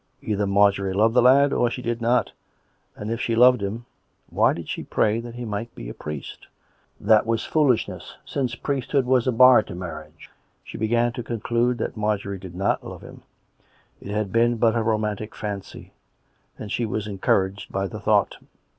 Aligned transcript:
Either 0.23 0.47
Marjorie 0.47 0.95
loved 0.95 1.13
the 1.13 1.21
lad, 1.21 1.53
or 1.53 1.69
she 1.69 1.83
did 1.83 2.01
not, 2.01 2.31
and 2.95 3.11
if 3.11 3.21
she 3.21 3.35
loved 3.35 3.61
him, 3.61 3.85
why 4.31 4.51
did 4.51 4.67
she 4.67 4.81
pray 4.81 5.19
that 5.19 5.35
he 5.35 5.45
might 5.45 5.75
be 5.75 5.89
a 5.89 5.93
priest? 5.93 6.47
That 6.99 7.27
was 7.27 7.45
foolishness; 7.45 8.15
since 8.25 8.55
priest 8.55 8.93
hood 8.93 9.05
was 9.05 9.27
a 9.27 9.31
bar 9.31 9.61
to 9.61 9.75
marriage. 9.75 10.31
She 10.63 10.79
began 10.79 11.11
to 11.13 11.21
conclude 11.21 11.77
that 11.77 11.95
Marjorie 11.95 12.39
did 12.39 12.55
not 12.55 12.83
love 12.83 13.03
him; 13.03 13.21
it 14.01 14.07
had 14.09 14.31
been 14.31 14.57
but 14.57 14.75
a 14.75 14.81
romantic 14.81 15.35
fancy; 15.35 15.93
and 16.57 16.71
she 16.71 16.83
was 16.87 17.05
encouraged 17.05 17.71
by 17.71 17.85
the 17.85 17.99
thought. 17.99 18.37